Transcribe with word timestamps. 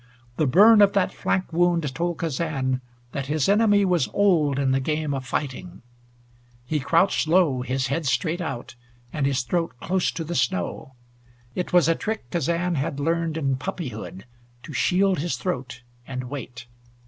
The 0.37 0.47
burn 0.47 0.81
of 0.81 0.93
that 0.93 1.13
flank 1.13 1.53
wound 1.53 1.93
told 1.93 2.17
Kazan 2.17 2.81
that 3.11 3.27
his 3.27 3.47
enemy 3.47 3.85
was 3.85 4.07
old 4.13 4.57
in 4.57 4.71
the 4.71 4.79
game 4.79 5.13
of 5.13 5.27
fighting. 5.27 5.83
He 6.65 6.79
crouched 6.79 7.27
low, 7.27 7.61
his 7.61 7.85
head 7.85 8.07
straight 8.07 8.41
out, 8.41 8.73
and 9.13 9.27
his 9.27 9.43
throat 9.43 9.75
close 9.79 10.09
to 10.13 10.23
the 10.23 10.33
snow. 10.33 10.95
It 11.53 11.71
was 11.71 11.87
a 11.87 11.93
trick 11.93 12.31
Kazan 12.31 12.73
had 12.73 12.99
learned 12.99 13.37
in 13.37 13.57
puppyhood 13.57 14.25
to 14.63 14.73
shield 14.73 15.19
his 15.19 15.35
throat, 15.37 15.83
and 16.07 16.31
wait. 16.31 16.65